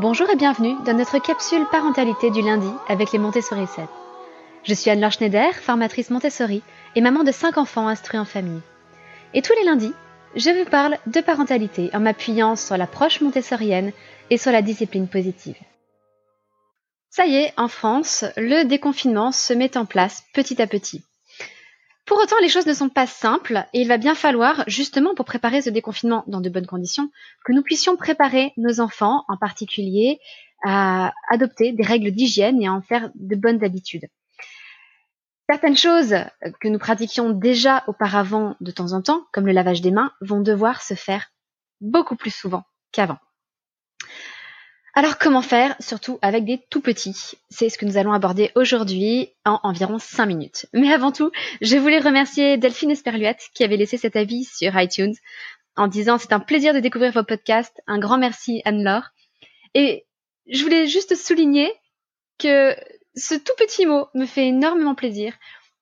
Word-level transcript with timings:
Bonjour 0.00 0.28
et 0.28 0.34
bienvenue 0.34 0.74
dans 0.84 0.94
notre 0.94 1.20
capsule 1.20 1.64
parentalité 1.70 2.28
du 2.32 2.42
lundi 2.42 2.66
avec 2.88 3.12
les 3.12 3.20
Montessori 3.20 3.68
7. 3.68 3.84
Je 4.64 4.74
suis 4.74 4.90
Anne-Laure 4.90 5.12
Schneider, 5.12 5.54
formatrice 5.54 6.10
Montessori 6.10 6.64
et 6.96 7.00
maman 7.00 7.22
de 7.22 7.30
5 7.30 7.58
enfants 7.58 7.86
instruits 7.86 8.18
en 8.18 8.24
famille. 8.24 8.60
Et 9.34 9.42
tous 9.42 9.52
les 9.52 9.62
lundis, 9.62 9.92
je 10.34 10.50
vous 10.50 10.68
parle 10.68 10.98
de 11.06 11.20
parentalité 11.20 11.90
en 11.94 12.00
m'appuyant 12.00 12.56
sur 12.56 12.76
l'approche 12.76 13.20
montessorienne 13.20 13.92
et 14.30 14.36
sur 14.36 14.50
la 14.50 14.62
discipline 14.62 15.06
positive. 15.06 15.58
Ça 17.08 17.26
y 17.26 17.36
est, 17.36 17.54
en 17.56 17.68
France, 17.68 18.24
le 18.36 18.64
déconfinement 18.64 19.30
se 19.30 19.52
met 19.52 19.76
en 19.76 19.84
place 19.84 20.24
petit 20.34 20.60
à 20.60 20.66
petit. 20.66 21.04
Pour 22.06 22.18
autant, 22.18 22.36
les 22.42 22.50
choses 22.50 22.66
ne 22.66 22.74
sont 22.74 22.90
pas 22.90 23.06
simples 23.06 23.64
et 23.72 23.80
il 23.80 23.88
va 23.88 23.96
bien 23.96 24.14
falloir, 24.14 24.64
justement 24.66 25.14
pour 25.14 25.24
préparer 25.24 25.62
ce 25.62 25.70
déconfinement 25.70 26.24
dans 26.26 26.40
de 26.40 26.50
bonnes 26.50 26.66
conditions, 26.66 27.10
que 27.44 27.52
nous 27.52 27.62
puissions 27.62 27.96
préparer 27.96 28.52
nos 28.58 28.80
enfants, 28.80 29.24
en 29.28 29.38
particulier, 29.38 30.20
à 30.64 31.12
adopter 31.30 31.72
des 31.72 31.82
règles 31.82 32.10
d'hygiène 32.10 32.60
et 32.60 32.66
à 32.66 32.72
en 32.72 32.82
faire 32.82 33.10
de 33.14 33.36
bonnes 33.36 33.64
habitudes. 33.64 34.06
Certaines 35.48 35.76
choses 35.76 36.16
que 36.60 36.68
nous 36.68 36.78
pratiquions 36.78 37.30
déjà 37.30 37.84
auparavant 37.86 38.56
de 38.60 38.70
temps 38.70 38.92
en 38.92 39.02
temps, 39.02 39.26
comme 39.32 39.46
le 39.46 39.52
lavage 39.52 39.82
des 39.82 39.90
mains, 39.90 40.12
vont 40.20 40.40
devoir 40.40 40.82
se 40.82 40.94
faire 40.94 41.30
beaucoup 41.80 42.16
plus 42.16 42.34
souvent 42.34 42.64
qu'avant. 42.92 43.18
Alors 44.96 45.18
comment 45.18 45.42
faire, 45.42 45.74
surtout 45.80 46.20
avec 46.22 46.44
des 46.44 46.60
tout 46.70 46.80
petits? 46.80 47.32
C'est 47.50 47.68
ce 47.68 47.78
que 47.78 47.84
nous 47.84 47.96
allons 47.96 48.12
aborder 48.12 48.52
aujourd'hui 48.54 49.30
en 49.44 49.58
environ 49.64 49.98
5 49.98 50.24
minutes. 50.24 50.66
Mais 50.72 50.92
avant 50.92 51.10
tout, 51.10 51.32
je 51.60 51.76
voulais 51.76 51.98
remercier 51.98 52.58
Delphine 52.58 52.92
Esperluette 52.92 53.48
qui 53.54 53.64
avait 53.64 53.76
laissé 53.76 53.98
cet 53.98 54.14
avis 54.14 54.44
sur 54.44 54.80
iTunes 54.80 55.14
en 55.76 55.88
disant 55.88 56.16
c'est 56.16 56.32
un 56.32 56.38
plaisir 56.38 56.74
de 56.74 56.78
découvrir 56.78 57.10
vos 57.10 57.24
podcasts. 57.24 57.82
Un 57.88 57.98
grand 57.98 58.18
merci 58.18 58.62
Anne-Laure. 58.64 59.08
Et 59.74 60.06
je 60.48 60.62
voulais 60.62 60.86
juste 60.86 61.16
souligner 61.16 61.72
que 62.38 62.76
ce 63.16 63.34
tout 63.34 63.54
petit 63.58 63.86
mot 63.86 64.06
me 64.14 64.26
fait 64.26 64.46
énormément 64.46 64.94
plaisir 64.94 65.34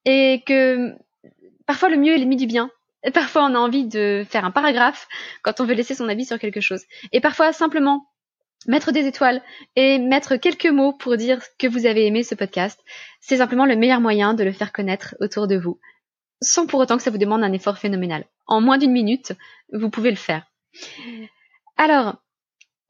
et 0.05 0.41
que 0.47 0.91
parfois 1.67 1.89
le 1.89 1.97
mieux 1.97 2.13
est 2.13 2.17
l'ennemi 2.17 2.35
du 2.35 2.47
bien. 2.47 2.71
Parfois 3.13 3.43
on 3.43 3.53
a 3.53 3.59
envie 3.59 3.85
de 3.85 4.25
faire 4.27 4.43
un 4.43 4.51
paragraphe 4.51 5.07
quand 5.43 5.59
on 5.59 5.65
veut 5.65 5.75
laisser 5.75 5.93
son 5.93 6.09
avis 6.09 6.25
sur 6.25 6.39
quelque 6.39 6.61
chose. 6.61 6.81
Et 7.11 7.21
parfois 7.21 7.53
simplement 7.53 8.07
mettre 8.67 8.91
des 8.91 9.05
étoiles 9.05 9.41
et 9.75 9.99
mettre 9.99 10.35
quelques 10.35 10.67
mots 10.67 10.93
pour 10.93 11.17
dire 11.17 11.41
que 11.57 11.67
vous 11.67 11.85
avez 11.85 12.05
aimé 12.05 12.23
ce 12.23 12.35
podcast, 12.35 12.79
c'est 13.19 13.37
simplement 13.37 13.65
le 13.65 13.75
meilleur 13.75 14.01
moyen 14.01 14.33
de 14.33 14.43
le 14.43 14.51
faire 14.51 14.71
connaître 14.71 15.15
autour 15.19 15.47
de 15.47 15.57
vous, 15.57 15.79
sans 16.41 16.65
pour 16.65 16.79
autant 16.79 16.97
que 16.97 17.03
ça 17.03 17.11
vous 17.11 17.17
demande 17.17 17.43
un 17.43 17.53
effort 17.53 17.77
phénoménal. 17.77 18.25
En 18.47 18.61
moins 18.61 18.77
d'une 18.77 18.91
minute, 18.91 19.33
vous 19.71 19.89
pouvez 19.89 20.11
le 20.11 20.17
faire. 20.17 20.45
Alors, 21.77 22.15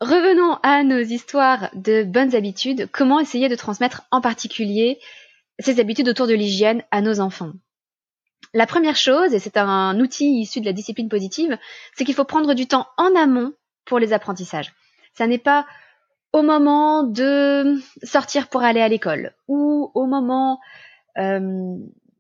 revenons 0.02 0.60
à 0.64 0.84
nos 0.84 1.00
histoires 1.00 1.70
de 1.74 2.04
bonnes 2.04 2.36
habitudes. 2.36 2.90
Comment 2.92 3.20
essayer 3.20 3.50
de 3.50 3.56
transmettre 3.56 4.04
en 4.12 4.22
particulier 4.22 5.00
ces 5.60 5.80
habitudes 5.80 6.10
autour 6.10 6.28
de 6.28 6.34
l'hygiène 6.34 6.84
à 6.92 7.02
nos 7.02 7.20
enfants? 7.20 7.54
La 8.54 8.68
première 8.68 8.96
chose, 8.96 9.34
et 9.34 9.40
c'est 9.40 9.58
un 9.58 10.00
outil 10.00 10.42
issu 10.42 10.62
de 10.62 10.66
la 10.66 10.74
discipline 10.74 11.10
positive, 11.10 11.58
c'est 11.96 12.06
qu'il 12.06 12.14
faut 12.14 12.24
prendre 12.24 12.54
du 12.54 12.68
temps 12.68 12.88
en 12.98 13.16
amont 13.16 13.54
pour 13.86 13.98
les 14.00 14.14
apprentissages. 14.14 14.74
Ça 15.14 15.28
n'est 15.28 15.38
pas 15.38 15.66
au 16.32 16.42
moment 16.42 17.04
de 17.04 17.80
sortir 18.04 18.48
pour 18.50 18.64
aller 18.64 18.82
à 18.82 18.88
l'école 18.88 19.34
ou 19.48 19.92
au 19.94 20.06
moment 20.06 20.60
euh, 21.18 21.78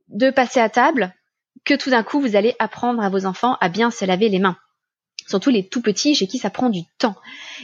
de 0.09 0.29
passer 0.29 0.59
à 0.59 0.69
table 0.69 1.13
que 1.65 1.73
tout 1.73 1.89
d'un 1.89 2.03
coup 2.03 2.19
vous 2.19 2.35
allez 2.35 2.55
apprendre 2.59 3.01
à 3.01 3.09
vos 3.09 3.25
enfants 3.25 3.57
à 3.59 3.69
bien 3.69 3.89
se 3.89 4.05
laver 4.05 4.29
les 4.29 4.39
mains. 4.39 4.57
Surtout 5.27 5.49
les 5.49 5.67
tout 5.67 5.81
petits 5.81 6.15
chez 6.15 6.27
qui 6.27 6.37
ça 6.37 6.49
prend 6.49 6.69
du 6.69 6.81
temps. 6.99 7.15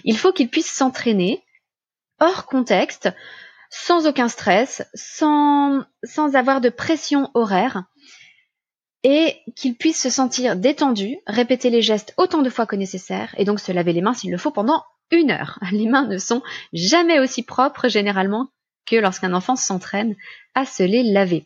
Il 0.03 0.17
faut 0.17 0.31
qu'ils 0.31 0.49
puissent 0.49 0.73
s'entraîner 0.73 1.43
hors 2.19 2.45
contexte, 2.45 3.09
sans 3.69 4.07
aucun 4.07 4.27
stress, 4.27 4.83
sans, 4.93 5.83
sans 6.03 6.35
avoir 6.35 6.61
de 6.61 6.69
pression 6.69 7.29
horaire 7.33 7.83
et 9.03 9.37
qu'ils 9.55 9.77
puissent 9.77 10.01
se 10.01 10.09
sentir 10.09 10.55
détendus, 10.55 11.17
répéter 11.27 11.69
les 11.69 11.81
gestes 11.81 12.13
autant 12.17 12.41
de 12.41 12.49
fois 12.49 12.65
que 12.65 12.75
nécessaire 12.75 13.33
et 13.37 13.45
donc 13.45 13.59
se 13.59 13.71
laver 13.71 13.93
les 13.93 14.01
mains 14.01 14.13
s'il 14.13 14.31
le 14.31 14.37
faut 14.37 14.51
pendant 14.51 14.83
une 15.11 15.31
heure. 15.31 15.59
Les 15.71 15.87
mains 15.87 16.07
ne 16.07 16.17
sont 16.17 16.41
jamais 16.73 17.19
aussi 17.19 17.43
propres 17.43 17.87
généralement 17.87 18.49
que 18.85 18.95
lorsqu'un 18.95 19.33
enfant 19.33 19.55
s'entraîne 19.55 20.15
à 20.55 20.65
se 20.65 20.83
les 20.83 21.03
laver. 21.03 21.45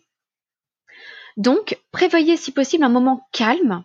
Donc, 1.35 1.79
prévoyez 1.91 2.37
si 2.37 2.51
possible 2.51 2.83
un 2.83 2.89
moment 2.89 3.27
calme, 3.31 3.83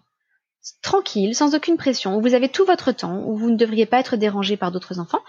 tranquille, 0.82 1.34
sans 1.34 1.54
aucune 1.54 1.76
pression, 1.76 2.16
où 2.16 2.20
vous 2.20 2.34
avez 2.34 2.48
tout 2.48 2.64
votre 2.64 2.92
temps, 2.92 3.22
où 3.24 3.36
vous 3.36 3.50
ne 3.50 3.56
devriez 3.56 3.86
pas 3.86 4.00
être 4.00 4.16
dérangé 4.16 4.56
par 4.56 4.70
d'autres 4.70 5.00
enfants, 5.00 5.22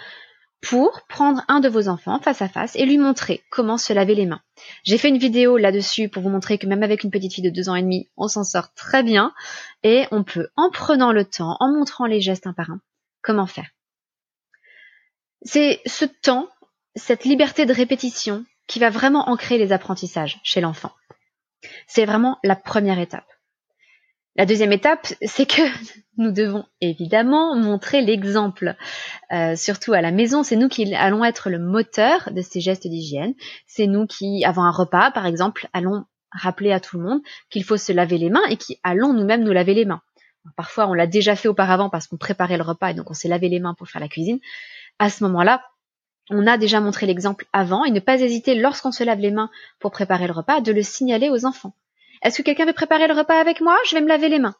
pour 0.61 1.03
prendre 1.07 1.43
un 1.47 1.61
de 1.61 1.69
vos 1.69 1.87
enfants 1.87 2.19
face 2.19 2.41
à 2.41 2.49
face 2.49 2.75
et 2.75 2.85
lui 2.85 2.97
montrer 2.97 3.41
comment 3.49 3.77
se 3.77 3.93
laver 3.93 4.13
les 4.13 4.25
mains. 4.25 4.41
J'ai 4.83 4.97
fait 4.97 5.07
une 5.07 5.17
vidéo 5.17 5.57
là-dessus 5.57 6.09
pour 6.09 6.21
vous 6.21 6.29
montrer 6.29 6.57
que 6.57 6.67
même 6.67 6.83
avec 6.83 7.05
une 7.05 7.11
petite 7.11 7.33
fille 7.33 7.43
de 7.43 7.49
deux 7.49 7.69
ans 7.69 7.75
et 7.75 7.81
demi, 7.81 8.09
on 8.17 8.27
s'en 8.27 8.43
sort 8.43 8.73
très 8.73 9.01
bien 9.01 9.33
et 9.83 10.05
on 10.11 10.23
peut, 10.23 10.49
en 10.57 10.69
prenant 10.69 11.13
le 11.13 11.23
temps, 11.23 11.55
en 11.61 11.71
montrant 11.71 12.05
les 12.05 12.19
gestes 12.19 12.45
un 12.45 12.53
par 12.53 12.71
un, 12.71 12.81
comment 13.21 13.47
faire. 13.47 13.69
C'est 15.41 15.81
ce 15.85 16.05
temps, 16.05 16.49
cette 16.95 17.25
liberté 17.25 17.65
de 17.65 17.73
répétition 17.73 18.45
qui 18.67 18.79
va 18.79 18.89
vraiment 18.89 19.29
ancrer 19.29 19.57
les 19.57 19.71
apprentissages 19.71 20.39
chez 20.43 20.61
l'enfant. 20.61 20.91
C'est 21.87 22.05
vraiment 22.05 22.37
la 22.43 22.55
première 22.55 22.99
étape. 22.99 23.25
La 24.35 24.45
deuxième 24.45 24.71
étape, 24.71 25.07
c'est 25.21 25.45
que 25.45 25.61
nous 26.17 26.31
devons 26.31 26.65
évidemment 26.81 27.57
montrer 27.57 28.01
l'exemple, 28.01 28.75
euh, 29.33 29.55
surtout 29.55 29.93
à 29.93 30.01
la 30.01 30.11
maison. 30.11 30.43
C'est 30.43 30.55
nous 30.55 30.69
qui 30.69 30.93
allons 30.93 31.25
être 31.25 31.49
le 31.49 31.59
moteur 31.59 32.29
de 32.31 32.41
ces 32.41 32.61
gestes 32.61 32.87
d'hygiène. 32.87 33.33
C'est 33.67 33.87
nous 33.87 34.05
qui, 34.05 34.45
avant 34.45 34.63
un 34.63 34.71
repas, 34.71 35.11
par 35.11 35.25
exemple, 35.25 35.67
allons 35.73 36.05
rappeler 36.31 36.71
à 36.71 36.79
tout 36.79 36.97
le 36.97 37.03
monde 37.03 37.21
qu'il 37.49 37.63
faut 37.63 37.77
se 37.77 37.91
laver 37.91 38.17
les 38.17 38.29
mains 38.29 38.45
et 38.49 38.55
qui 38.55 38.79
allons 38.83 39.13
nous-mêmes 39.13 39.43
nous 39.43 39.51
laver 39.51 39.73
les 39.73 39.85
mains. 39.85 40.01
Parfois, 40.55 40.87
on 40.87 40.93
l'a 40.93 41.07
déjà 41.07 41.35
fait 41.35 41.47
auparavant 41.47 41.89
parce 41.89 42.07
qu'on 42.07 42.17
préparait 42.17 42.57
le 42.57 42.63
repas 42.63 42.91
et 42.91 42.93
donc 42.93 43.09
on 43.09 43.13
s'est 43.13 43.27
lavé 43.27 43.49
les 43.49 43.59
mains 43.59 43.73
pour 43.73 43.89
faire 43.89 44.01
la 44.01 44.07
cuisine 44.07 44.39
à 44.99 45.09
ce 45.09 45.23
moment-là, 45.23 45.63
on 46.29 46.45
a 46.45 46.57
déjà 46.57 46.79
montré 46.79 47.05
l'exemple 47.05 47.45
avant 47.53 47.85
et 47.85 47.91
ne 47.91 47.99
pas 47.99 48.19
hésiter 48.19 48.53
lorsqu'on 48.53 48.91
se 48.91 49.03
lave 49.03 49.19
les 49.19 49.31
mains 49.31 49.49
pour 49.79 49.91
préparer 49.91 50.27
le 50.27 50.33
repas 50.33 50.61
de 50.61 50.71
le 50.71 50.83
signaler 50.83 51.29
aux 51.29 51.45
enfants. 51.45 51.73
Est-ce 52.21 52.37
que 52.37 52.43
quelqu'un 52.43 52.65
veut 52.65 52.73
préparer 52.73 53.07
le 53.07 53.15
repas 53.15 53.39
avec 53.39 53.61
moi? 53.61 53.77
Je 53.87 53.95
vais 53.95 54.01
me 54.01 54.07
laver 54.07 54.29
les 54.29 54.39
mains. 54.39 54.55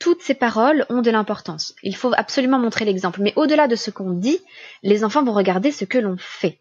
Toutes 0.00 0.22
ces 0.22 0.34
paroles 0.34 0.86
ont 0.88 1.02
de 1.02 1.10
l'importance. 1.10 1.74
Il 1.82 1.94
faut 1.94 2.12
absolument 2.16 2.58
montrer 2.58 2.84
l'exemple. 2.84 3.20
Mais 3.20 3.32
au-delà 3.36 3.68
de 3.68 3.76
ce 3.76 3.90
qu'on 3.90 4.10
dit, 4.10 4.38
les 4.82 5.04
enfants 5.04 5.24
vont 5.24 5.32
regarder 5.32 5.70
ce 5.70 5.84
que 5.84 5.98
l'on 5.98 6.16
fait. 6.18 6.60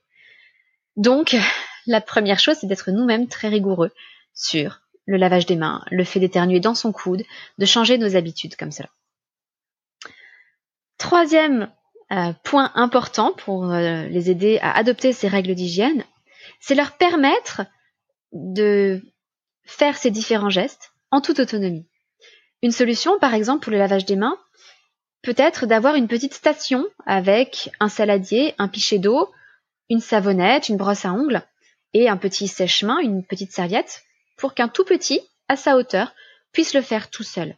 Donc, 0.95 1.35
la 1.85 2.01
première 2.01 2.39
chose, 2.39 2.57
c'est 2.59 2.67
d'être 2.67 2.91
nous-mêmes 2.91 3.27
très 3.27 3.47
rigoureux 3.47 3.91
sur 4.33 4.81
le 5.05 5.17
lavage 5.17 5.45
des 5.45 5.55
mains, 5.55 5.83
le 5.89 6.03
fait 6.03 6.19
d'éternuer 6.19 6.59
dans 6.59 6.75
son 6.75 6.91
coude, 6.91 7.23
de 7.57 7.65
changer 7.65 7.97
nos 7.97 8.15
habitudes 8.15 8.55
comme 8.55 8.71
cela. 8.71 8.89
Troisième 10.97 11.71
euh, 12.11 12.31
point 12.43 12.71
important 12.75 13.33
pour 13.33 13.71
euh, 13.71 14.03
les 14.07 14.29
aider 14.29 14.59
à 14.61 14.75
adopter 14.77 15.13
ces 15.13 15.27
règles 15.27 15.55
d'hygiène, 15.55 16.03
c'est 16.59 16.75
leur 16.75 16.93
permettre 16.93 17.63
de 18.31 19.01
faire 19.63 19.97
ces 19.97 20.11
différents 20.11 20.49
gestes 20.49 20.93
en 21.11 21.21
toute 21.21 21.39
autonomie. 21.39 21.85
Une 22.61 22.71
solution, 22.71 23.19
par 23.19 23.33
exemple, 23.33 23.63
pour 23.63 23.71
le 23.71 23.77
lavage 23.77 24.05
des 24.05 24.15
mains, 24.15 24.37
peut 25.21 25.35
être 25.37 25.65
d'avoir 25.65 25.95
une 25.95 26.07
petite 26.07 26.33
station 26.33 26.85
avec 27.05 27.69
un 27.79 27.89
saladier, 27.89 28.55
un 28.57 28.67
pichet 28.67 28.99
d'eau, 28.99 29.29
une 29.89 29.99
savonnette, 29.99 30.69
une 30.69 30.77
brosse 30.77 31.05
à 31.05 31.11
ongles 31.11 31.43
et 31.93 32.09
un 32.09 32.17
petit 32.17 32.47
sèche-main, 32.47 32.99
une 32.99 33.23
petite 33.23 33.51
serviette, 33.51 34.03
pour 34.37 34.53
qu'un 34.53 34.67
tout 34.67 34.85
petit, 34.85 35.21
à 35.47 35.55
sa 35.55 35.75
hauteur, 35.75 36.13
puisse 36.51 36.73
le 36.73 36.81
faire 36.81 37.09
tout 37.09 37.23
seul. 37.23 37.55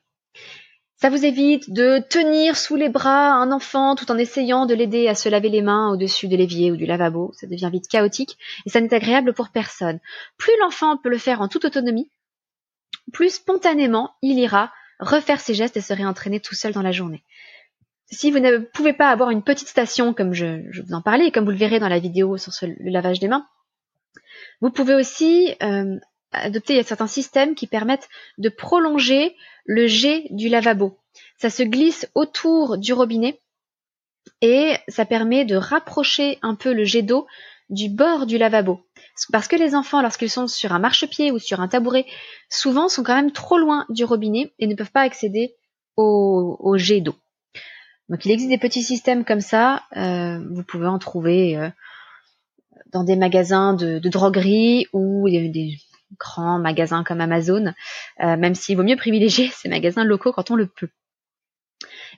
Ça 1.01 1.09
vous 1.09 1.23
évite 1.23 1.71
de 1.71 1.99
tenir 2.09 2.57
sous 2.57 2.75
les 2.75 2.89
bras 2.89 3.31
un 3.31 3.53
enfant 3.53 3.95
tout 3.95 4.11
en 4.11 4.17
essayant 4.17 4.65
de 4.65 4.73
l'aider 4.73 5.07
à 5.07 5.15
se 5.15 5.29
laver 5.29 5.47
les 5.47 5.61
mains 5.61 5.93
au-dessus 5.93 6.27
de 6.27 6.35
l'évier 6.35 6.73
ou 6.73 6.75
du 6.75 6.85
lavabo. 6.85 7.31
Ça 7.35 7.47
devient 7.47 7.69
vite 7.71 7.87
chaotique 7.87 8.37
et 8.65 8.69
ça 8.69 8.81
n'est 8.81 8.93
agréable 8.93 9.33
pour 9.33 9.47
personne. 9.49 10.01
Plus 10.37 10.51
l'enfant 10.59 10.97
peut 10.97 11.07
le 11.07 11.17
faire 11.17 11.39
en 11.39 11.47
toute 11.47 11.63
autonomie, 11.63 12.11
plus 13.13 13.35
spontanément 13.35 14.11
il 14.21 14.37
ira 14.39 14.73
refaire 14.99 15.39
ses 15.39 15.53
gestes 15.53 15.77
et 15.77 15.81
se 15.81 15.93
réentraîner 15.93 16.41
tout 16.41 16.55
seul 16.55 16.73
dans 16.73 16.81
la 16.81 16.91
journée. 16.91 17.23
Si 18.11 18.29
vous 18.29 18.39
ne 18.39 18.57
pouvez 18.57 18.91
pas 18.91 19.09
avoir 19.09 19.29
une 19.29 19.43
petite 19.43 19.69
station 19.69 20.13
comme 20.13 20.33
je, 20.33 20.81
vous 20.81 20.93
en 20.93 21.01
parlais 21.01 21.27
et 21.27 21.31
comme 21.31 21.45
vous 21.45 21.51
le 21.51 21.57
verrez 21.57 21.79
dans 21.79 21.87
la 21.87 21.99
vidéo 21.99 22.35
sur 22.35 22.51
le 22.61 22.91
lavage 22.91 23.21
des 23.21 23.29
mains, 23.29 23.47
vous 24.59 24.69
pouvez 24.69 24.95
aussi 24.95 25.55
euh, 25.63 25.97
adopter 26.31 26.81
certains 26.83 27.07
systèmes 27.07 27.55
qui 27.55 27.67
permettent 27.67 28.09
de 28.37 28.49
prolonger 28.49 29.35
le 29.65 29.87
jet 29.87 30.25
du 30.29 30.49
lavabo. 30.49 30.97
Ça 31.37 31.49
se 31.49 31.63
glisse 31.63 32.09
autour 32.15 32.77
du 32.77 32.93
robinet 32.93 33.39
et 34.41 34.75
ça 34.87 35.05
permet 35.05 35.45
de 35.45 35.55
rapprocher 35.55 36.37
un 36.41 36.55
peu 36.55 36.73
le 36.73 36.85
jet 36.85 37.01
d'eau 37.01 37.27
du 37.69 37.89
bord 37.89 38.25
du 38.25 38.37
lavabo. 38.37 38.81
Parce 39.31 39.47
que 39.47 39.55
les 39.55 39.75
enfants, 39.75 40.01
lorsqu'ils 40.01 40.29
sont 40.29 40.47
sur 40.47 40.71
un 40.71 40.79
marchepied 40.79 41.31
ou 41.31 41.39
sur 41.39 41.59
un 41.59 41.67
tabouret, 41.67 42.05
souvent 42.49 42.87
sont 42.87 43.03
quand 43.03 43.15
même 43.15 43.31
trop 43.31 43.57
loin 43.57 43.85
du 43.89 44.03
robinet 44.05 44.53
et 44.59 44.67
ne 44.67 44.75
peuvent 44.75 44.91
pas 44.91 45.01
accéder 45.01 45.55
au, 45.97 46.75
jet 46.77 47.01
d'eau. 47.01 47.15
Donc 48.07 48.25
il 48.25 48.31
existe 48.31 48.49
des 48.49 48.57
petits 48.57 48.83
systèmes 48.83 49.25
comme 49.25 49.41
ça, 49.41 49.83
euh, 49.97 50.39
vous 50.49 50.63
pouvez 50.63 50.87
en 50.87 50.97
trouver 50.97 51.57
euh, 51.57 51.69
dans 52.91 53.03
des 53.03 53.17
magasins 53.17 53.73
de, 53.73 53.99
droguerie 53.99 54.87
ou 54.93 55.29
des, 55.29 55.77
grands 56.17 56.59
magasins 56.59 57.03
comme 57.03 57.21
Amazon, 57.21 57.73
euh, 58.21 58.37
même 58.37 58.55
s'il 58.55 58.77
vaut 58.77 58.83
mieux 58.83 58.95
privilégier 58.95 59.49
ces 59.53 59.69
magasins 59.69 60.03
locaux 60.03 60.33
quand 60.33 60.51
on 60.51 60.55
le 60.55 60.67
peut. 60.67 60.89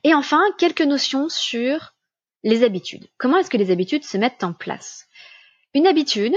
Et 0.03 0.13
enfin, 0.13 0.41
quelques 0.57 0.81
notions 0.81 1.29
sur 1.29 1.93
les 2.43 2.63
habitudes. 2.63 3.07
Comment 3.17 3.37
est-ce 3.37 3.49
que 3.49 3.57
les 3.57 3.71
habitudes 3.71 4.03
se 4.03 4.17
mettent 4.17 4.43
en 4.43 4.53
place? 4.53 5.07
Une 5.73 5.87
habitude, 5.87 6.35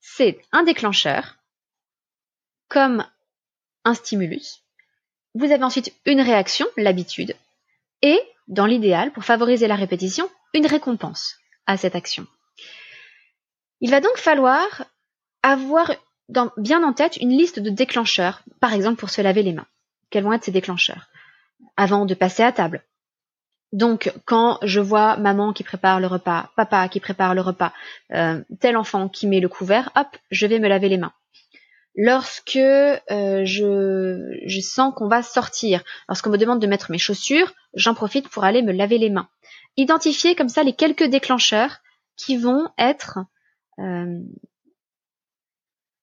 c'est 0.00 0.40
un 0.52 0.62
déclencheur, 0.62 1.36
comme 2.68 3.06
un 3.84 3.94
stimulus. 3.94 4.62
Vous 5.34 5.50
avez 5.50 5.64
ensuite 5.64 5.92
une 6.06 6.20
réaction, 6.20 6.66
l'habitude, 6.76 7.36
et, 8.02 8.20
dans 8.48 8.66
l'idéal, 8.66 9.12
pour 9.12 9.24
favoriser 9.24 9.66
la 9.66 9.76
répétition, 9.76 10.30
une 10.54 10.66
récompense 10.66 11.36
à 11.66 11.76
cette 11.76 11.96
action. 11.96 12.26
Il 13.80 13.90
va 13.90 14.00
donc 14.00 14.16
falloir 14.16 14.84
avoir 15.42 15.92
bien 16.28 16.82
en 16.82 16.92
tête 16.92 17.16
une 17.18 17.30
liste 17.30 17.60
de 17.60 17.70
déclencheurs, 17.70 18.42
par 18.60 18.72
exemple 18.72 18.98
pour 18.98 19.10
se 19.10 19.22
laver 19.22 19.42
les 19.42 19.52
mains. 19.52 19.66
Quels 20.10 20.24
vont 20.24 20.32
être 20.32 20.44
ces 20.44 20.52
déclencheurs? 20.52 21.08
Avant 21.76 22.06
de 22.06 22.14
passer 22.14 22.42
à 22.42 22.52
table. 22.52 22.82
Donc, 23.72 24.12
quand 24.24 24.58
je 24.62 24.78
vois 24.78 25.16
maman 25.16 25.52
qui 25.52 25.64
prépare 25.64 25.98
le 25.98 26.06
repas, 26.06 26.50
papa 26.54 26.88
qui 26.88 27.00
prépare 27.00 27.34
le 27.34 27.40
repas, 27.40 27.72
euh, 28.12 28.40
tel 28.60 28.76
enfant 28.76 29.08
qui 29.08 29.26
met 29.26 29.40
le 29.40 29.48
couvert, 29.48 29.90
hop, 29.96 30.06
je 30.30 30.46
vais 30.46 30.60
me 30.60 30.68
laver 30.68 30.88
les 30.88 30.98
mains. 30.98 31.12
Lorsque 31.96 32.56
euh, 32.56 33.44
je, 33.44 34.38
je 34.46 34.60
sens 34.60 34.94
qu'on 34.94 35.08
va 35.08 35.22
sortir, 35.22 35.82
lorsqu'on 36.08 36.30
me 36.30 36.38
demande 36.38 36.60
de 36.60 36.66
mettre 36.68 36.92
mes 36.92 36.98
chaussures, 36.98 37.52
j'en 37.74 37.94
profite 37.94 38.28
pour 38.28 38.44
aller 38.44 38.62
me 38.62 38.72
laver 38.72 38.98
les 38.98 39.10
mains. 39.10 39.28
Identifier 39.76 40.36
comme 40.36 40.48
ça 40.48 40.62
les 40.62 40.74
quelques 40.74 41.04
déclencheurs 41.04 41.78
qui 42.16 42.36
vont 42.36 42.68
être 42.78 43.18
euh, 43.80 44.20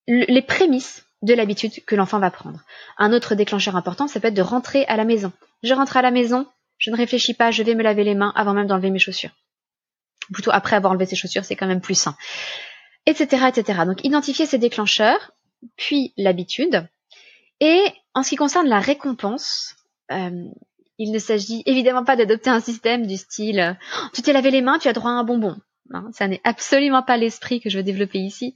les 0.08 0.42
prémices 0.42 1.06
de 1.22 1.34
l'habitude 1.34 1.84
que 1.86 1.96
l'enfant 1.96 2.20
va 2.20 2.32
prendre. 2.32 2.62
Un 2.98 3.14
autre 3.14 3.36
déclencheur 3.36 3.76
important, 3.76 4.08
ça 4.08 4.20
peut 4.20 4.30
être 4.30 4.34
de 4.34 4.42
rentrer 4.42 4.86
à 4.86 4.98
la 4.98 5.06
maison. 5.06 5.32
Je 5.64 5.74
rentre 5.74 5.98
à 5.98 6.02
la 6.02 6.12
maison, 6.12 6.48
je 6.78 6.90
ne 6.90 6.98
réfléchis 6.98 7.34
pas, 7.34 7.52
je 7.52 7.64
vais 7.64 7.76
me 7.76 7.84
laver 7.84 8.04
les 8.04 8.16
mains 8.16 8.34
avant 8.36 8.54
même 8.54 8.68
d'enlever 8.68 8.90
mes 8.90 9.00
chaussures. 9.00 9.32
Plutôt 10.34 10.52
après 10.52 10.76
avoir 10.76 10.92
enlevé 10.92 11.06
ses 11.06 11.16
chaussures, 11.16 11.46
c'est 11.46 11.56
quand 11.56 11.68
même 11.68 11.82
plus 11.82 11.96
sain. 11.96 12.16
Etc. 13.06 13.46
etc. 13.48 13.82
Donc 13.86 14.04
identifier 14.04 14.46
ces 14.46 14.58
déclencheurs, 14.58 15.32
puis 15.78 16.14
l'habitude. 16.18 16.88
Et 17.60 17.84
en 18.16 18.24
ce 18.24 18.30
qui 18.30 18.36
concerne 18.36 18.68
la 18.68 18.80
récompense, 18.80 19.76
euh, 20.12 20.46
il 20.98 21.12
ne 21.12 21.20
s'agit 21.20 21.64
évidemment 21.66 22.04
pas 22.04 22.16
d'adopter 22.16 22.50
un 22.50 22.60
système 22.60 23.06
du 23.06 23.18
style 23.18 23.78
oh, 23.98 24.08
tu 24.14 24.22
t'es 24.22 24.34
lavé 24.34 24.52
les 24.52 24.62
mains, 24.62 24.80
tu 24.80 24.88
as 24.88 24.94
droit 24.94 25.12
à 25.12 25.14
un 25.14 25.24
bonbon. 25.24 25.56
Ça 26.14 26.28
n'est 26.28 26.42
absolument 26.44 27.04
pas 27.04 27.18
l'esprit 27.18 27.60
que 27.60 27.70
je 27.70 27.78
veux 27.78 27.84
développer 27.84 28.20
ici. 28.20 28.56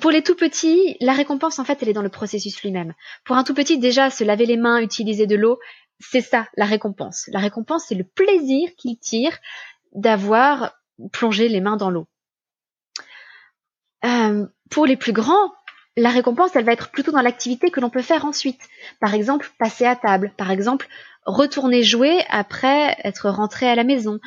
Pour 0.00 0.10
les 0.10 0.22
tout 0.22 0.36
petits, 0.36 0.96
la 1.00 1.12
récompense, 1.12 1.58
en 1.58 1.64
fait, 1.64 1.78
elle 1.82 1.88
est 1.88 1.94
dans 1.94 2.02
le 2.02 2.10
processus 2.10 2.62
lui-même. 2.62 2.94
Pour 3.24 3.36
un 3.36 3.44
tout 3.44 3.54
petit, 3.54 3.78
déjà, 3.78 4.10
se 4.10 4.24
laver 4.24 4.46
les 4.46 4.56
mains, 4.56 4.80
utiliser 4.80 5.26
de 5.26 5.36
l'eau, 5.36 5.58
c'est 6.00 6.20
ça, 6.20 6.46
la 6.56 6.66
récompense. 6.66 7.28
La 7.32 7.40
récompense, 7.40 7.86
c'est 7.88 7.94
le 7.94 8.04
plaisir 8.04 8.68
qu'il 8.76 8.98
tire 8.98 9.36
d'avoir 9.94 10.74
plongé 11.12 11.48
les 11.48 11.60
mains 11.60 11.76
dans 11.76 11.90
l'eau. 11.90 12.06
Euh, 14.04 14.46
pour 14.70 14.86
les 14.86 14.96
plus 14.96 15.12
grands, 15.12 15.52
la 15.96 16.10
récompense, 16.10 16.54
elle 16.54 16.64
va 16.64 16.72
être 16.72 16.90
plutôt 16.90 17.12
dans 17.12 17.22
l'activité 17.22 17.70
que 17.70 17.80
l'on 17.80 17.90
peut 17.90 18.02
faire 18.02 18.26
ensuite. 18.26 18.60
Par 19.00 19.14
exemple, 19.14 19.50
passer 19.58 19.86
à 19.86 19.96
table. 19.96 20.32
Par 20.36 20.50
exemple, 20.50 20.88
retourner 21.24 21.82
jouer 21.82 22.22
après 22.28 22.96
être 23.02 23.30
rentré 23.30 23.66
à 23.66 23.74
la 23.74 23.84
maison. 23.84 24.20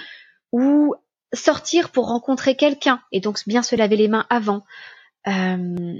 Ou 0.51 0.95
sortir 1.31 1.91
pour 1.91 2.07
rencontrer 2.07 2.55
quelqu'un 2.55 3.01
et 3.11 3.19
donc 3.19 3.37
bien 3.45 3.61
se 3.61 3.75
laver 3.75 3.97
les 3.97 4.07
mains 4.07 4.25
avant. 4.31 4.65
Euh, 5.27 5.99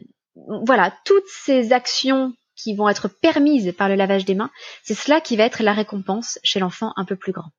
voilà, 0.66 0.94
toutes 1.06 1.27
ces 1.27 1.74
actions 1.74 2.33
qui 2.56 2.75
vont 2.75 2.89
être 2.89 3.07
permises 3.07 3.74
par 3.77 3.89
le 3.89 3.95
lavage 3.95 4.25
des 4.25 4.36
mains, 4.36 4.51
c'est 4.83 4.94
cela 4.94 5.21
qui 5.21 5.38
va 5.38 5.45
être 5.45 5.63
la 5.63 5.74
récompense 5.74 6.39
chez 6.44 6.60
l'enfant 6.60 6.94
un 6.98 7.06
peu 7.06 7.16
plus 7.16 7.31
grand. 7.31 7.51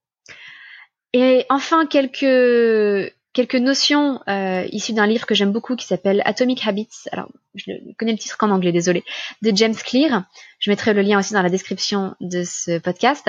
Et 1.12 1.46
enfin, 1.48 1.86
quelques, 1.86 3.12
quelques 3.32 3.54
notions 3.56 4.20
euh, 4.28 4.66
issues 4.70 4.92
d'un 4.92 5.06
livre 5.06 5.26
que 5.26 5.34
j'aime 5.34 5.52
beaucoup 5.52 5.74
qui 5.76 5.86
s'appelle 5.86 6.22
Atomic 6.24 6.66
Habits. 6.66 7.08
Alors, 7.12 7.28
je 7.54 7.72
connais 7.98 8.12
le 8.12 8.18
titre 8.18 8.36
qu'en 8.36 8.50
anglais, 8.50 8.72
désolé, 8.72 9.04
de 9.42 9.54
James 9.54 9.74
Clear. 9.74 10.24
Je 10.58 10.70
mettrai 10.70 10.92
le 10.92 11.02
lien 11.02 11.18
aussi 11.18 11.32
dans 11.32 11.42
la 11.42 11.50
description 11.50 12.14
de 12.20 12.44
ce 12.44 12.78
podcast. 12.78 13.28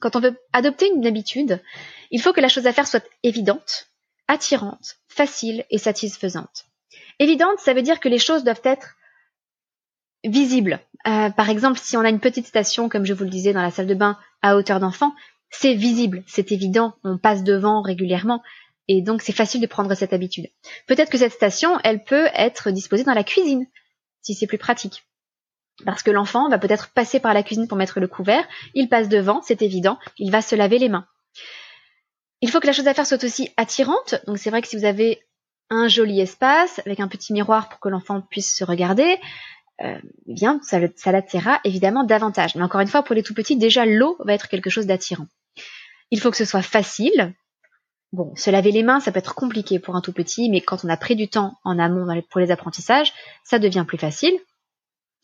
Quand 0.00 0.16
on 0.16 0.20
veut 0.20 0.36
adopter 0.52 0.90
une 0.94 1.06
habitude, 1.06 1.62
il 2.10 2.20
faut 2.20 2.32
que 2.32 2.40
la 2.40 2.48
chose 2.48 2.66
à 2.66 2.72
faire 2.72 2.86
soit 2.86 3.04
évidente, 3.22 3.88
attirante, 4.28 4.96
facile 5.08 5.64
et 5.70 5.78
satisfaisante. 5.78 6.69
Évidente, 7.20 7.58
ça 7.58 7.74
veut 7.74 7.82
dire 7.82 8.00
que 8.00 8.08
les 8.08 8.18
choses 8.18 8.44
doivent 8.44 8.62
être 8.64 8.96
visibles. 10.24 10.80
Euh, 11.06 11.28
par 11.28 11.50
exemple, 11.50 11.78
si 11.78 11.96
on 11.96 12.00
a 12.00 12.08
une 12.08 12.18
petite 12.18 12.46
station, 12.46 12.88
comme 12.88 13.04
je 13.04 13.12
vous 13.12 13.24
le 13.24 13.30
disais, 13.30 13.52
dans 13.52 13.62
la 13.62 13.70
salle 13.70 13.86
de 13.86 13.94
bain 13.94 14.18
à 14.40 14.56
hauteur 14.56 14.80
d'enfant, 14.80 15.14
c'est 15.50 15.74
visible, 15.74 16.22
c'est 16.26 16.50
évident, 16.50 16.94
on 17.04 17.18
passe 17.18 17.44
devant 17.44 17.82
régulièrement, 17.82 18.42
et 18.88 19.02
donc 19.02 19.20
c'est 19.20 19.32
facile 19.32 19.60
de 19.60 19.66
prendre 19.66 19.94
cette 19.94 20.14
habitude. 20.14 20.48
Peut-être 20.86 21.10
que 21.10 21.18
cette 21.18 21.32
station, 21.32 21.78
elle 21.84 22.04
peut 22.04 22.28
être 22.34 22.70
disposée 22.70 23.04
dans 23.04 23.14
la 23.14 23.24
cuisine, 23.24 23.66
si 24.22 24.34
c'est 24.34 24.46
plus 24.46 24.58
pratique. 24.58 25.04
Parce 25.84 26.02
que 26.02 26.10
l'enfant 26.10 26.48
va 26.48 26.58
peut-être 26.58 26.90
passer 26.90 27.20
par 27.20 27.34
la 27.34 27.42
cuisine 27.42 27.68
pour 27.68 27.76
mettre 27.76 28.00
le 28.00 28.08
couvert, 28.08 28.46
il 28.74 28.88
passe 28.88 29.08
devant, 29.08 29.42
c'est 29.42 29.60
évident, 29.60 29.98
il 30.18 30.30
va 30.30 30.40
se 30.40 30.54
laver 30.54 30.78
les 30.78 30.88
mains. 30.88 31.06
Il 32.40 32.50
faut 32.50 32.60
que 32.60 32.66
la 32.66 32.72
chose 32.72 32.88
à 32.88 32.94
faire 32.94 33.06
soit 33.06 33.22
aussi 33.24 33.50
attirante, 33.58 34.14
donc 34.26 34.38
c'est 34.38 34.50
vrai 34.50 34.62
que 34.62 34.68
si 34.68 34.76
vous 34.76 34.86
avez 34.86 35.22
un 35.70 35.88
joli 35.88 36.20
espace 36.20 36.80
avec 36.80 37.00
un 37.00 37.08
petit 37.08 37.32
miroir 37.32 37.68
pour 37.68 37.80
que 37.80 37.88
l'enfant 37.88 38.20
puisse 38.20 38.54
se 38.54 38.64
regarder, 38.64 39.18
euh, 39.82 39.98
eh 40.26 40.34
bien, 40.34 40.60
ça, 40.62 40.78
ça 40.96 41.12
l'attirera 41.12 41.60
évidemment 41.64 42.04
davantage. 42.04 42.54
Mais 42.54 42.62
encore 42.62 42.80
une 42.80 42.88
fois, 42.88 43.02
pour 43.02 43.14
les 43.14 43.22
tout 43.22 43.34
petits, 43.34 43.56
déjà 43.56 43.86
l'eau 43.86 44.16
va 44.20 44.34
être 44.34 44.48
quelque 44.48 44.70
chose 44.70 44.86
d'attirant. 44.86 45.26
Il 46.10 46.20
faut 46.20 46.30
que 46.30 46.36
ce 46.36 46.44
soit 46.44 46.62
facile. 46.62 47.32
Bon, 48.12 48.34
se 48.34 48.50
laver 48.50 48.72
les 48.72 48.82
mains, 48.82 48.98
ça 48.98 49.12
peut 49.12 49.20
être 49.20 49.36
compliqué 49.36 49.78
pour 49.78 49.94
un 49.94 50.00
tout 50.00 50.12
petit, 50.12 50.50
mais 50.50 50.60
quand 50.60 50.84
on 50.84 50.88
a 50.88 50.96
pris 50.96 51.14
du 51.14 51.28
temps 51.28 51.58
en 51.64 51.78
amont 51.78 52.20
pour 52.28 52.40
les 52.40 52.50
apprentissages, 52.50 53.12
ça 53.44 53.60
devient 53.60 53.84
plus 53.86 53.98
facile. 53.98 54.36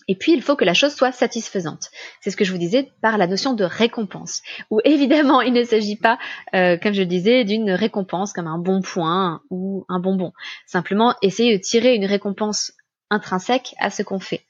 Et 0.08 0.14
puis, 0.14 0.32
il 0.32 0.42
faut 0.42 0.56
que 0.56 0.64
la 0.64 0.74
chose 0.74 0.94
soit 0.94 1.12
satisfaisante. 1.12 1.90
C'est 2.20 2.30
ce 2.30 2.36
que 2.36 2.44
je 2.44 2.52
vous 2.52 2.58
disais 2.58 2.92
par 3.02 3.18
la 3.18 3.26
notion 3.26 3.54
de 3.54 3.64
récompense. 3.64 4.42
Où 4.70 4.80
évidemment, 4.84 5.40
il 5.40 5.52
ne 5.52 5.64
s'agit 5.64 5.96
pas, 5.96 6.18
euh, 6.54 6.76
comme 6.76 6.92
je 6.92 7.00
le 7.00 7.06
disais, 7.06 7.44
d'une 7.44 7.72
récompense 7.72 8.32
comme 8.32 8.46
un 8.46 8.58
bon 8.58 8.82
point 8.82 9.42
ou 9.50 9.84
un 9.88 9.98
bonbon. 9.98 10.32
Simplement, 10.66 11.14
essayer 11.22 11.56
de 11.56 11.62
tirer 11.62 11.94
une 11.94 12.06
récompense 12.06 12.72
intrinsèque 13.10 13.74
à 13.78 13.90
ce 13.90 14.02
qu'on 14.02 14.20
fait. 14.20 14.42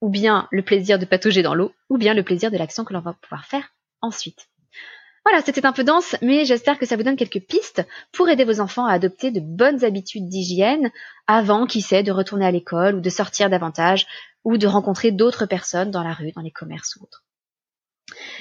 Ou 0.00 0.10
bien 0.10 0.48
le 0.50 0.62
plaisir 0.62 0.98
de 0.98 1.06
patauger 1.06 1.42
dans 1.42 1.54
l'eau, 1.54 1.72
ou 1.90 1.98
bien 1.98 2.14
le 2.14 2.22
plaisir 2.22 2.50
de 2.50 2.58
l'action 2.58 2.84
que 2.84 2.92
l'on 2.92 3.00
va 3.00 3.14
pouvoir 3.14 3.46
faire 3.46 3.70
ensuite. 4.00 4.48
Voilà, 5.24 5.40
c'était 5.40 5.64
un 5.64 5.72
peu 5.72 5.84
dense, 5.84 6.16
mais 6.20 6.44
j'espère 6.44 6.78
que 6.78 6.84
ça 6.84 6.96
vous 6.96 7.02
donne 7.02 7.16
quelques 7.16 7.40
pistes 7.40 7.82
pour 8.12 8.28
aider 8.28 8.44
vos 8.44 8.60
enfants 8.60 8.84
à 8.84 8.92
adopter 8.92 9.30
de 9.30 9.40
bonnes 9.40 9.82
habitudes 9.82 10.28
d'hygiène 10.28 10.90
avant, 11.26 11.64
qui 11.66 11.80
sait, 11.80 12.02
de 12.02 12.12
retourner 12.12 12.44
à 12.44 12.50
l'école 12.50 12.96
ou 12.96 13.00
de 13.00 13.08
sortir 13.08 13.48
davantage 13.48 14.06
ou 14.44 14.58
de 14.58 14.66
rencontrer 14.66 15.10
d'autres 15.10 15.46
personnes 15.46 15.90
dans 15.90 16.02
la 16.02 16.12
rue, 16.12 16.32
dans 16.32 16.42
les 16.42 16.50
commerces 16.50 16.96
ou 16.96 17.04
autres. 17.04 17.24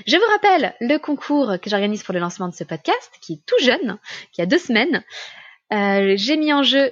Je 0.06 0.18
vous 0.18 0.32
rappelle 0.32 0.76
le 0.82 0.98
concours 0.98 1.54
que 1.62 1.70
j'organise 1.70 2.04
pour 2.04 2.14
le 2.14 2.20
lancement 2.20 2.50
de 2.50 2.54
ce 2.54 2.64
podcast, 2.64 3.12
qui 3.22 3.34
est 3.34 3.46
tout 3.46 3.64
jeune, 3.64 3.98
qui 4.32 4.42
a 4.42 4.46
deux 4.46 4.58
semaines. 4.58 5.04
Euh, 5.72 6.14
j'ai 6.18 6.38
mis 6.38 6.54
en 6.54 6.64
jeu 6.64 6.92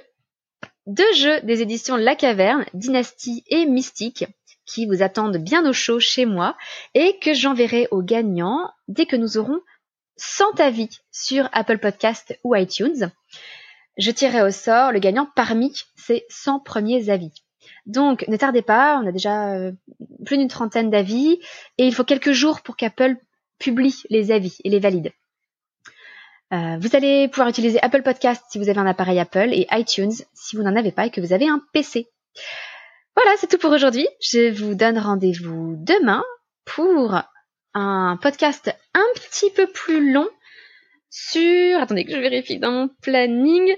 deux 0.86 1.12
jeux 1.14 1.40
des 1.42 1.62
éditions 1.62 1.96
La 1.96 2.16
Caverne, 2.16 2.64
Dynastie 2.74 3.44
et 3.46 3.66
Mystique, 3.66 4.24
qui 4.66 4.86
vous 4.86 5.02
attendent 5.02 5.36
bien 5.36 5.68
au 5.68 5.72
chaud 5.72 6.00
chez 6.00 6.24
moi 6.24 6.56
et 6.94 7.18
que 7.20 7.34
j'enverrai 7.34 7.88
aux 7.90 8.02
gagnants 8.02 8.70
dès 8.88 9.06
que 9.06 9.16
nous 9.16 9.36
aurons 9.38 9.60
100 10.16 10.60
avis 10.60 10.88
sur 11.10 11.48
Apple 11.52 11.78
Podcast 11.78 12.38
ou 12.44 12.54
iTunes. 12.54 13.10
Je 13.98 14.10
tirerai 14.10 14.42
au 14.42 14.50
sort 14.50 14.92
le 14.92 14.98
gagnant 14.98 15.28
parmi 15.36 15.72
ces 15.96 16.24
100 16.28 16.60
premiers 16.60 17.10
avis. 17.10 17.41
Donc 17.86 18.26
ne 18.28 18.36
tardez 18.36 18.62
pas, 18.62 19.00
on 19.02 19.06
a 19.06 19.12
déjà 19.12 19.54
euh, 19.54 19.72
plus 20.24 20.38
d'une 20.38 20.48
trentaine 20.48 20.90
d'avis 20.90 21.40
et 21.78 21.86
il 21.86 21.94
faut 21.94 22.04
quelques 22.04 22.32
jours 22.32 22.60
pour 22.62 22.76
qu'Apple 22.76 23.16
publie 23.58 24.02
les 24.08 24.30
avis 24.30 24.58
et 24.64 24.70
les 24.70 24.78
valide. 24.78 25.12
Euh, 26.52 26.76
vous 26.78 26.94
allez 26.94 27.28
pouvoir 27.28 27.48
utiliser 27.48 27.82
Apple 27.82 28.02
Podcast 28.02 28.44
si 28.50 28.58
vous 28.58 28.68
avez 28.68 28.78
un 28.78 28.86
appareil 28.86 29.18
Apple 29.18 29.48
et 29.52 29.66
iTunes 29.72 30.12
si 30.34 30.56
vous 30.56 30.62
n'en 30.62 30.76
avez 30.76 30.92
pas 30.92 31.06
et 31.06 31.10
que 31.10 31.20
vous 31.20 31.32
avez 31.32 31.48
un 31.48 31.62
PC. 31.72 32.08
Voilà, 33.16 33.30
c'est 33.38 33.46
tout 33.46 33.58
pour 33.58 33.72
aujourd'hui. 33.72 34.06
Je 34.20 34.52
vous 34.52 34.74
donne 34.74 34.98
rendez-vous 34.98 35.76
demain 35.78 36.22
pour 36.64 37.20
un 37.74 38.18
podcast 38.20 38.74
un 38.94 39.04
petit 39.14 39.50
peu 39.50 39.66
plus 39.66 40.12
long 40.12 40.28
sur... 41.10 41.80
Attendez 41.80 42.04
que 42.04 42.12
je 42.12 42.18
vérifie 42.18 42.58
dans 42.58 42.72
mon 42.72 42.88
planning. 43.02 43.70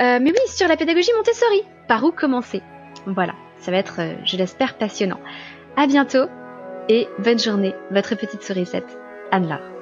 Euh, 0.00 0.18
mais 0.20 0.30
oui, 0.30 0.48
sur 0.48 0.68
la 0.68 0.76
pédagogie 0.76 1.12
Montessori. 1.16 1.62
Par 1.88 2.04
où 2.04 2.12
commencer? 2.12 2.62
Voilà, 3.06 3.34
ça 3.64 3.70
va 3.70 3.78
être, 3.78 4.00
euh, 4.00 4.14
je 4.24 4.36
l'espère, 4.36 4.74
passionnant. 4.74 5.20
À 5.76 5.86
bientôt 5.86 6.26
et 6.88 7.08
bonne 7.18 7.38
journée, 7.38 7.74
votre 7.90 8.14
petite 8.14 8.42
sourisette, 8.42 8.98
Anne-Laure. 9.30 9.73